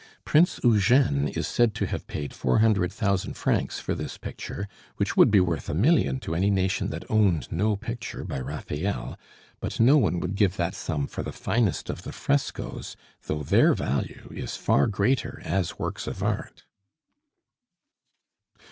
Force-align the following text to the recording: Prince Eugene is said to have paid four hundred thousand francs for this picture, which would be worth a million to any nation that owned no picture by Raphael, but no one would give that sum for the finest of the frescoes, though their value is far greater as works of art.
Prince 0.25 0.59
Eugene 0.63 1.27
is 1.27 1.45
said 1.45 1.75
to 1.75 1.85
have 1.85 2.07
paid 2.07 2.33
four 2.33 2.57
hundred 2.57 2.91
thousand 2.91 3.35
francs 3.35 3.79
for 3.79 3.93
this 3.93 4.17
picture, 4.17 4.67
which 4.97 5.15
would 5.15 5.29
be 5.29 5.39
worth 5.39 5.69
a 5.69 5.75
million 5.75 6.19
to 6.21 6.33
any 6.33 6.49
nation 6.49 6.87
that 6.89 7.03
owned 7.07 7.51
no 7.51 7.75
picture 7.75 8.23
by 8.23 8.39
Raphael, 8.39 9.15
but 9.59 9.79
no 9.79 9.97
one 9.97 10.19
would 10.19 10.33
give 10.33 10.57
that 10.57 10.73
sum 10.73 11.05
for 11.05 11.21
the 11.21 11.31
finest 11.31 11.87
of 11.87 12.01
the 12.01 12.11
frescoes, 12.11 12.95
though 13.27 13.43
their 13.43 13.75
value 13.75 14.27
is 14.33 14.57
far 14.57 14.87
greater 14.87 15.39
as 15.45 15.77
works 15.77 16.07
of 16.07 16.23
art. 16.23 16.63